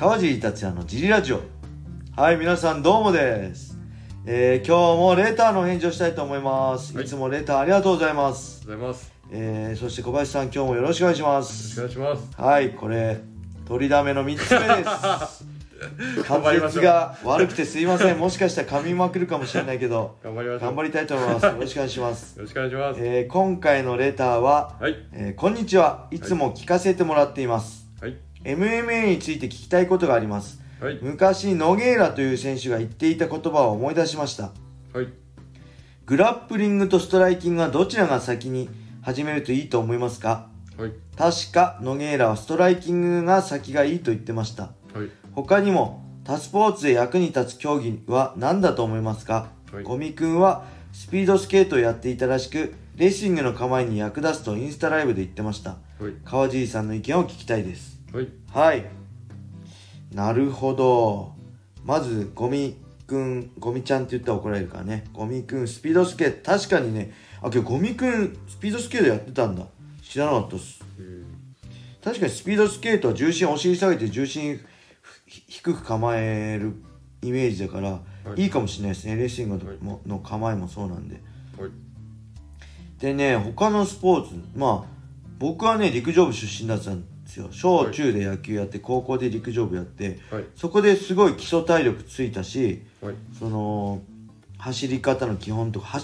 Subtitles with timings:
[0.00, 1.42] 川尻達也のジリラジオ。
[2.16, 3.76] はい皆さんどうもです。
[4.24, 7.04] えー、今日もレターの返事をしたいと思います、はい。
[7.04, 8.64] い、つもレターありがとうございます。
[8.64, 9.12] ございます。
[9.30, 11.74] えー、そして小林さん今日もよろしくお願いしまよろしす。
[11.74, 12.40] くお願いします。
[12.40, 13.20] はいこれ
[13.66, 15.44] 取りだめの3つ目です。
[16.30, 18.18] 滑舌が悪くてすいません。
[18.18, 20.48] もしかしたら噛みまくるかもしれないけど頑張り。
[20.48, 21.44] 頑張りたいと思います。
[21.44, 23.00] よろしくお願いします、 よろしくお願いします。
[23.02, 24.96] えー、今回のレターは、はい。
[25.12, 26.06] えーこんにちは。
[26.10, 28.16] いつも聞かせてもらっています、はい。
[28.44, 30.98] MMA について聞きたいことがありますはい。
[31.02, 34.52] 昔ノゲーラという選手が言っていた言葉を思い出しました
[34.94, 35.08] はい。
[36.06, 38.68] グラップリングとストライキングはどちらが先に
[39.02, 40.48] 始めるといいと思いますか？
[40.76, 40.92] はい。
[41.16, 45.10] 確かノゲーラはストライキングが先がいいと言ってましたはい。
[45.32, 49.34] 他にも他スポーツで役に立つ競技は何だと思いますか、
[49.72, 56.14] はいゴミくんはスピードスケートをやっていたらしくレーシングの構えに役立つとインスタライブで言ってましたはい。
[56.24, 58.28] 川尻さんの意見を聞きたいですはい。
[58.52, 58.84] はい。
[60.14, 61.34] なるほど。
[61.84, 62.76] まずゴミ
[63.06, 65.04] くんゴミちゃんって言ったら怒られるからね。
[65.12, 66.50] ゴミくんスピードスケート。
[66.50, 67.12] 確かにね。
[67.42, 69.66] あけどゴミくんスピードスケートやってたんだ。
[70.02, 70.84] 知らなかったっす。
[70.98, 71.24] うん。
[72.02, 74.60] 確かにスピードスケートは重心お尻下げて重心
[75.26, 76.74] ひ低く構える
[77.22, 78.00] イメージだから、は
[78.36, 78.42] い。
[78.42, 79.16] い、いかもしれないですね。
[79.16, 81.20] レーシングの構えもそうなんで。
[81.58, 81.70] はい。
[83.00, 85.00] でね他のスポーツまあ
[85.38, 90.44] 僕はね陸上部出身だったんですよ小はい中で野球やって高校で陸上部やってはい。
[90.56, 93.14] そこですごい基礎体力ついたしはい。
[93.38, 94.02] その
[94.58, 96.00] 走り方の基本とか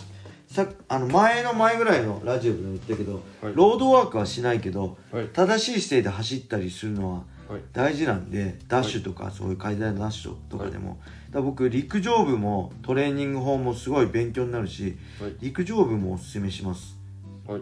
[0.46, 5.28] さあの前の前ぐらいのラジオでも言ったけど、はいロードワークはしないけどはい。
[5.28, 7.60] 正しい姿勢で走ったりするのははい。
[7.72, 10.98] 大事なんでダッシュとか、そういう階段ダッシュとかでも、
[11.30, 15.36] だ僕陸上部もトレーニング法もすごい勉強になるしはい。
[15.40, 16.96] 陸上部もおすすめします
[17.46, 17.60] はい。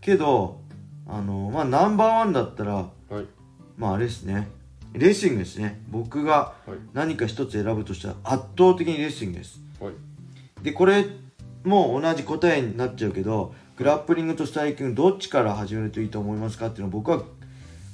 [0.00, 0.60] けど
[1.08, 3.24] あのまあナンバーワンだったらはい。
[3.76, 4.48] まああれですね
[4.92, 6.78] レーシングですね僕がはい。
[6.92, 9.94] 何か一つ選ぶとしたら圧倒的にレーシングですはい。
[10.62, 11.04] でこれ
[11.64, 17.22] も同じ答えになっちゃうけどグラップリングとストライキングどっちから始めるといいと思いますかっていうのは僕は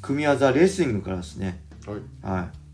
[0.00, 1.96] 組み技レーシングからですねはい。
[2.22, 2.64] はい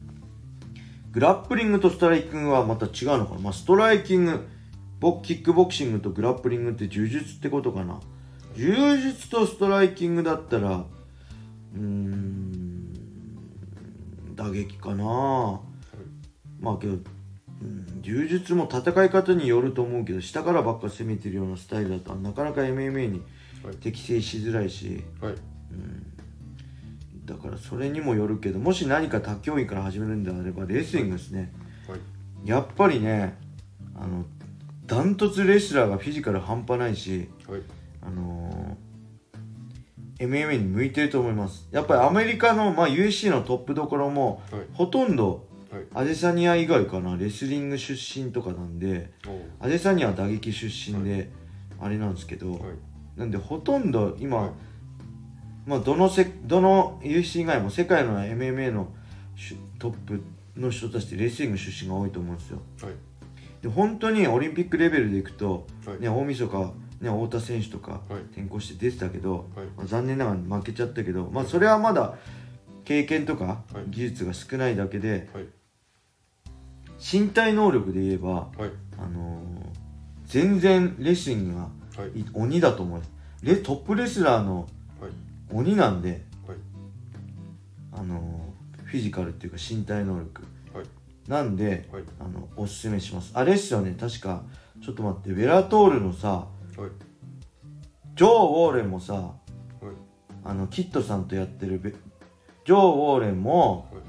[1.12, 4.46] グラップリングとストライキングはまた違うのかな、まあ、ストライキング
[5.00, 7.98] ボキックボクシングとグラップリングって柔術ってことかな
[8.54, 10.84] 柔術とストライキングだったら
[11.74, 12.92] うーん
[14.34, 15.60] 打撃かな
[16.60, 16.96] まあけど、う
[17.64, 23.22] ん、柔術も戦い方によると思うけど下からばっか攻めてるようなスタイルだとなかなか MMA に
[23.62, 25.34] はい適正しづらいし、はい。
[27.26, 31.52] だからそれにもよるけどもし何か他競技から始めるんであればレーシングですね
[31.86, 32.00] はい。
[32.48, 33.36] やっぱりね
[33.94, 34.24] あの
[34.86, 37.62] ダントツレスラーがフィジカル半端ないしはい。
[38.02, 38.90] あのー
[40.20, 44.62] MMA に向いてると思いますやっぱりアメリカの、まあ、USC のトップどころもはい。
[44.74, 45.82] ほとんどはい。
[45.94, 49.12] アデサニア以外かなレスリング出身とかなんで
[49.60, 51.30] アデサニアは打撃出身で
[51.80, 52.60] あれなんですけど、はい。
[53.16, 54.50] なんでほとんど今、はい
[55.66, 58.88] まあどのせどの UFC 以外も世界の MMA の
[59.36, 60.22] しトップ
[60.56, 62.94] の人たちってレスリング出身が多いと思うんですよはい。
[63.62, 66.00] で本当にオリンピックレベルでいくと、はい。
[66.00, 68.20] ね、大晦日、ね、太田選手とかはい。
[68.32, 69.66] 転向して出てたけど、はい。
[69.76, 72.14] まあ残念ながら負けちゃったけど、まあ、それはまだ
[72.84, 75.44] 経験とかはい技術が少ないだけではい。
[77.00, 78.70] 身体能力で言えば、はい。
[78.98, 79.70] あのー
[80.26, 81.68] 全然レスリングが
[82.34, 83.10] 鬼だと思います
[83.42, 84.68] レトップレスラーの
[85.00, 85.10] はい。
[85.52, 86.56] 鬼なんで、はい。
[87.92, 90.42] あのーフィジカルっていうか身体能力
[90.74, 90.86] はい。
[91.28, 92.02] なんではい。
[92.20, 94.42] あのおすすめしますあれっすよね確か
[94.84, 96.46] ちょっと待ってベラトールのさ
[96.80, 96.90] はい。
[98.16, 99.34] ジョー・ウォーレンもさはい。
[100.44, 104.02] あのキッドさんとやってるベジョー・ウォーレンもはい。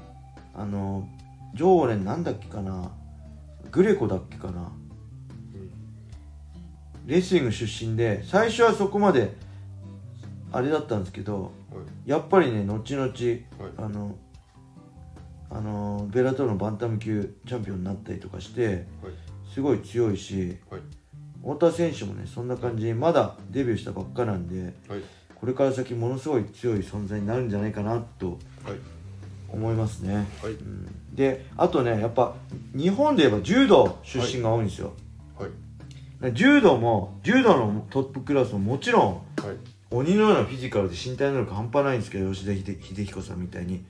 [0.54, 1.06] あの
[1.54, 2.90] ジョー・ウォーレンなんだっけかな
[3.70, 4.72] グレコだっけかな
[5.54, 7.06] うん。
[7.06, 9.34] レスリング出身で最初はそこまで
[10.50, 11.48] あれだったんですけどは
[12.06, 12.10] い。
[12.10, 13.14] やっぱりね後々はい。
[13.76, 14.16] あの
[15.50, 18.86] あのベラトールのバンタム級チャンピオンになったりとかしてはい。
[19.52, 20.80] すごい強いしはい。
[21.42, 25.02] 太田選手もねそんな感じでまだデビューしたばっかなんではい。
[25.34, 28.38] これから先ものすごい強い存在になるんじゃないかなとはい。
[29.52, 30.52] 思いますね、はい。
[30.52, 32.34] うん、であとねやっぱ
[32.74, 34.92] 日本で言えば柔道出身が多いんですよ、
[35.38, 36.32] はい。
[36.32, 39.12] 柔道も柔道のトップクラスももちろん
[39.44, 39.56] はい。
[39.90, 43.84] 鬼のようなフィジカルで身体能力半端ないんですけど吉田秀秀彦さんみたいに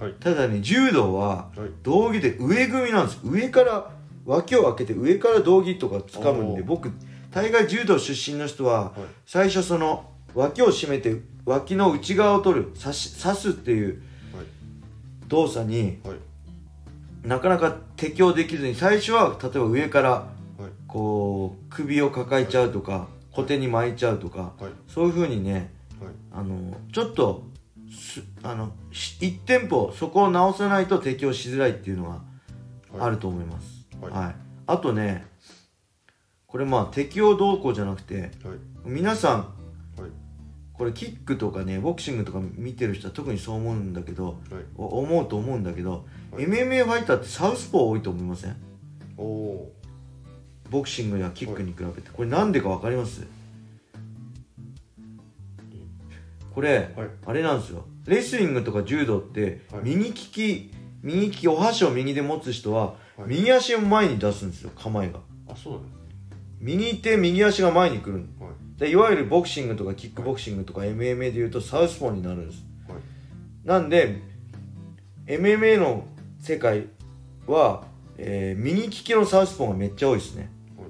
[0.00, 0.12] はい。
[0.14, 1.70] ただね柔道ははい。
[1.84, 3.90] 道着で上組みなんです上から
[4.26, 6.90] 脇を開けて上から道着とか掴むんで僕
[7.30, 8.92] 大概柔道出身の人ははい。
[9.24, 14.02] 最初その脇を締めて脇の内側を取る刺し刺すっていう
[14.34, 14.46] はい。
[15.28, 16.16] 動作にはい。
[17.26, 20.26] なかなか適応できずに最初は例えば上からは
[20.68, 20.70] い。
[20.86, 24.70] こう首を抱えちゃうとか小手に巻いちゃうとかはい。
[24.88, 26.12] そういう風にねはい。
[26.32, 27.44] あのちょっと
[27.90, 32.20] すあのし一店舗そこを直さないと適応しづらいっていうのが
[32.98, 34.12] あると思います、はい。
[34.12, 34.34] はい。
[34.66, 35.26] あとね
[36.46, 38.30] これまあ適応動向じゃなくてはい。
[38.84, 39.38] 皆さん
[40.00, 40.10] はい。
[40.72, 44.38] これキックとかねボクシングとか見てる人は特にそう思うんだけど
[44.76, 46.44] 思うと思うんだけど、はい。
[46.44, 48.56] MMA ファイターってサウスポー多いと思いません？
[49.16, 52.10] ボクシングやキックに比べて。
[52.10, 53.26] これなんでか分かります？
[56.54, 57.08] これ、はい。
[57.26, 57.86] あれなんですよ。
[58.06, 59.82] レスリングとか柔道ってはい。
[59.84, 60.72] 右利き
[61.02, 63.28] 右利きお箸を右で持つ人ははい。
[63.28, 65.20] 右足を前に出すんですよ構えが。
[65.48, 65.88] あそうなんで
[66.60, 68.80] 右手右足が前に来るすねはい。
[68.80, 72.64] でいわゆるボクシングとかキックボクシングとか MMA でいうとサウスポーになるんです。
[72.88, 72.98] はい。
[73.64, 74.20] なんで
[75.26, 76.06] MMA の
[76.40, 76.86] 世界
[77.46, 77.84] は、
[78.18, 80.50] えー右利きのサウスポーがめっちゃ多いですね。
[80.76, 80.88] はい。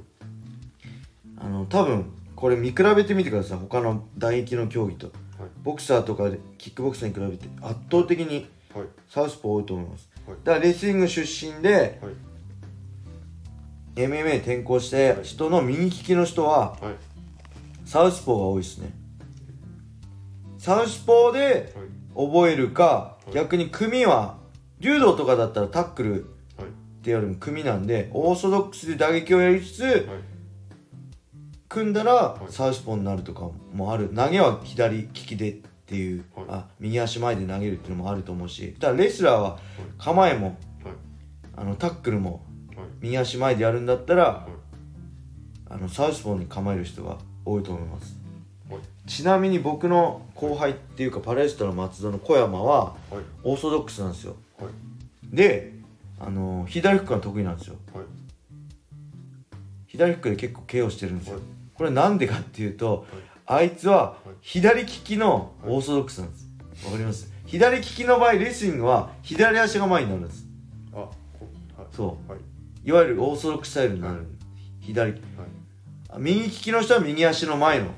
[1.38, 3.58] あの多分これ見比べてみてください。
[3.58, 5.06] 他の打撃の競技と。
[5.06, 5.14] はい。
[5.62, 8.86] ボクサーとかでキックボクサーに比べて圧倒的にはい。
[9.08, 10.08] サウスポー多いと思います。
[10.10, 12.12] はいだからレスリング出身ではい。
[13.96, 16.94] MMA に転向して人の右利きの人ははい。
[17.88, 18.90] サウスポーが多いですね。
[20.58, 21.72] サウスポーで
[22.14, 22.26] はい。
[22.28, 23.34] 覚えるかい。
[23.34, 24.38] 逆に組は
[24.80, 26.20] 柔道とかだったらタックルはい。
[26.20, 26.22] っ
[27.02, 30.04] てよりも組なんでオーソドックスで打撃をやりつつはい。
[31.68, 32.52] 組んだらい。
[32.52, 34.08] サウスポーになるとかもある。
[34.08, 36.46] 投げは左利きでっていう、はい。
[36.48, 39.58] あ右足前で投げるっていうのもあると思うしただレスラーは
[39.98, 40.56] 構えもはい。
[41.56, 42.44] あのタックルも
[42.76, 42.86] はい。
[43.00, 44.50] 右足前でやるんだったらはい。
[45.70, 48.16] あのサウスポーに構える人が多いと思います。
[48.68, 48.80] はい。
[49.08, 52.94] ちなみに僕の後輩っていうかパレストの松戸の小山ははい。
[53.44, 54.34] オーソドックスなんですよ。
[54.58, 55.36] はい。
[55.36, 55.72] で
[56.18, 57.76] あの左フックが得意なんですよ。
[57.94, 58.04] はい。
[59.86, 61.44] 左フックで結構 KO してるんですよ、はい。
[61.74, 63.06] これなんでかっていうと、
[63.46, 66.46] あいつは左利きのオーソドックスなんです。
[66.84, 67.32] わかります？
[67.46, 70.44] 左利きの場合レスリングは左足が前になるんです。
[70.92, 71.10] あこ
[71.78, 71.86] はい。
[71.92, 72.30] そう。
[72.30, 72.40] はい。
[72.84, 74.26] いわゆるオーソドックススタイルになる、
[74.80, 75.12] 左。
[75.12, 75.20] はい。
[76.18, 77.92] 右利きの人は右足の前のは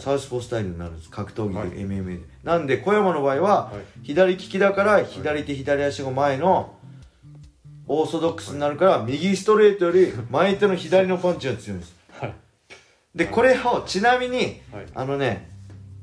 [0.00, 0.02] い。
[0.02, 1.10] サウスポースタイルになるんです。
[1.10, 1.68] 格闘技で、はい。
[1.86, 3.82] MMA でなんで小山の場合ははい。
[4.02, 6.74] 左利きだから左手左足が前の
[7.86, 11.90] オーソドックスになるから右ストレートより前手の左のパンチが強いんです。
[11.90, 11.97] はい
[13.14, 14.86] でこれをちなみにはい。
[14.94, 15.50] あのね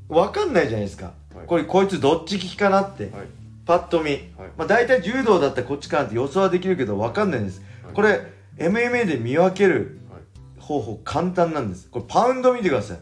[0.07, 1.48] 分かんないじゃないですか、はい。
[1.48, 3.28] これこいつどっち利きかなって、はい。
[3.66, 4.19] パッと見、
[4.57, 7.94] まあ、大体柔道だったらこっちかなって予想はできるけど分かんないんです、はい。
[7.94, 8.22] これ
[8.57, 10.62] MMA で見分けるはい。
[10.62, 11.90] 方法簡単なんです。
[11.90, 13.00] これパウンド見てください。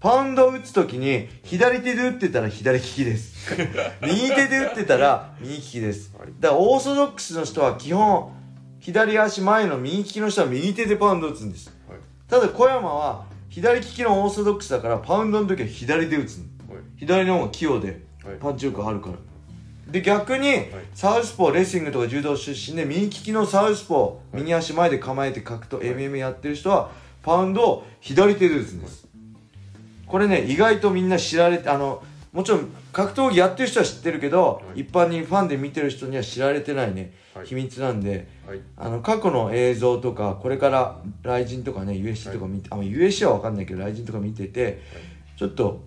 [0.00, 3.52] パウンドを打つ時に左手で打ってたら左利きです。
[4.00, 6.14] 右手で打ってたら右利きです。
[6.16, 6.28] はい。
[6.38, 8.32] だからオーソドックスの人は基本
[8.78, 11.70] 左足前の右利きの人は右手でパウンドを打つんです。
[11.88, 11.98] はい。
[12.28, 13.26] ただ小山は
[13.58, 16.44] 左利きのオーソドックスだからパウンドの時は左で打つの。
[16.74, 16.84] はい。
[16.96, 18.36] 左の方が器用ではい。
[18.40, 19.16] パンチ力あるから。
[19.90, 26.90] で逆にサウスポーレスリングとか柔道出身で右利きのサウスポー右足前で構えて格闘 MMA やってる人は
[27.22, 29.08] パウンドを左手で打つんです。
[30.06, 32.02] これね意外とみんな知られてあの
[32.32, 34.80] もちろん格闘技やってる人は知ってるけど、はい。
[34.80, 37.46] 一般にファンで見てる人には知られてないね、はい。
[37.46, 38.60] 秘密なんではい。
[38.76, 44.82] あの過去の映像とかこれから雷神とかね USC とか見て、あ USC は分かんないけど雷神とか見てて、
[45.36, 45.82] ちょっと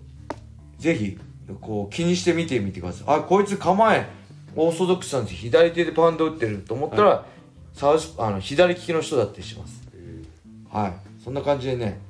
[0.78, 1.18] ぜひ
[1.60, 3.16] こう気にして見てみてください。
[3.18, 4.08] あこいつ構え
[4.54, 7.24] オーソドックスなんです左手でパウンド打ってると思ったら、
[7.72, 9.82] サウスあの左利きの人だってします。
[9.94, 10.22] え
[10.70, 10.92] はい。
[11.22, 12.00] そんな感じでね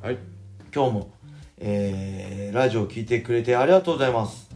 [0.74, 1.12] 今日も、
[1.64, 4.50] えーラジオを聞いてくれてありがとうございます。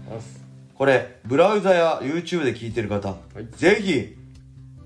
[0.75, 3.15] これブラウザや YouTube で聞いてる方、い。
[3.57, 4.17] ぜひ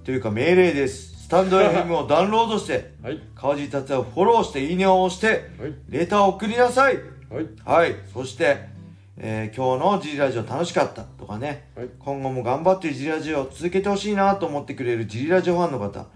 [0.05, 1.25] というか命令です。
[1.25, 3.21] スタンド FM をダウンロードして はい。
[3.35, 5.75] 川尻達也をフォローしていいねを押してはい。
[5.89, 6.97] レターを送りなさい。
[7.31, 7.47] はい。
[7.65, 7.97] はい。
[8.13, 8.59] そして、
[9.17, 11.69] えー今日のジリラジオ楽しかったとかね。
[11.75, 11.89] はい。
[11.99, 16.07] 今後も頑張ってジリラジオを続けてほしいなと思ってくれるジリラジオファンの方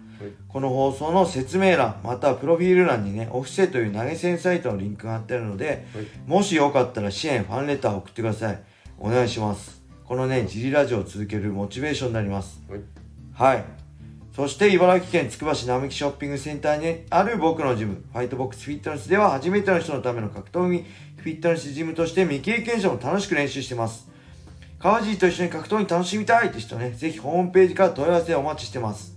[0.49, 6.07] この放送の説明欄またはプロフィール欄にねオフセという投げ銭サイトのリンクが貼ってあるので、はい。
[6.27, 8.63] もしよかったら支援ファンレターを送ってください。
[8.99, 9.83] お願いします。
[10.05, 12.63] このねジリラジオを続けるモチベーションになります。
[12.69, 12.81] はい。
[13.57, 13.65] はい。
[14.35, 20.85] そして茨城県つくば市並木ショッピングセンターにある僕のジムファイトボックスフィットネスでは初めての人のための格闘技
[21.19, 24.15] フィットネスジムとして未経験者も楽しく練習してます。
[24.85, 29.14] 川尻と一緒に格闘技楽しみたいって人ねぜひホームページから問い合わせお待ちしてます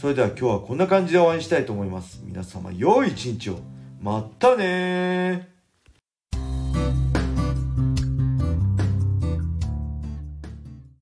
[0.00, 2.22] それでは今日はこんな感じでお会いしたいと思います。
[2.24, 3.58] 皆様良い一日を。
[4.00, 5.49] またねー。